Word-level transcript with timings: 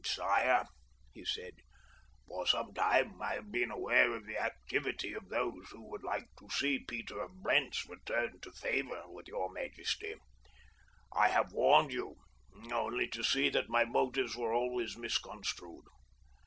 "Sire," 0.03 0.65
he 1.13 1.23
said, 1.23 1.53
"for 2.27 2.47
some 2.47 2.73
time 2.73 3.21
I 3.21 3.35
have 3.35 3.51
been 3.51 3.69
aware 3.69 4.15
of 4.15 4.25
the 4.25 4.35
activity 4.35 5.13
of 5.13 5.29
those 5.29 5.69
who 5.69 5.87
would 5.91 6.03
like 6.03 6.25
to 6.39 6.49
see 6.49 6.79
Peter 6.79 7.21
of 7.21 7.43
Blentz 7.43 7.87
returned 7.87 8.41
to 8.41 8.51
favor 8.51 9.03
with 9.05 9.27
your 9.27 9.51
majesty. 9.51 10.15
I 11.13 11.27
have 11.27 11.53
warned 11.53 11.93
you, 11.93 12.15
only 12.73 13.09
to 13.09 13.23
see 13.23 13.49
that 13.49 13.69
my 13.69 13.85
motives 13.85 14.35
were 14.35 14.55
always 14.55 14.97
misconstrued. 14.97 15.85